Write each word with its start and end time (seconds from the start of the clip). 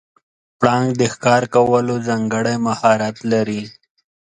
پړانګ 0.59 0.89
د 0.99 1.01
ښکار 1.13 1.43
کولو 1.55 1.95
ځانګړی 2.07 2.55
مهارت 2.67 3.17
لري. 3.31 3.63